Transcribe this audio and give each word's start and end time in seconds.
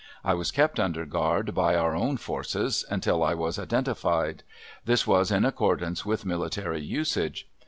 I 0.23 0.33
was 0.33 0.49
kept 0.49 0.79
under 0.79 1.05
guard 1.05 1.53
by 1.53 1.75
our 1.75 1.95
own 1.95 2.17
forces 2.17 2.83
until 2.89 3.21
I 3.23 3.35
was 3.35 3.59
identified. 3.59 4.41
This 4.83 5.05
was 5.05 5.29
in 5.29 5.45
accordance 5.45 6.07
with 6.07 6.25
military 6.25 6.81
usage. 6.81 7.47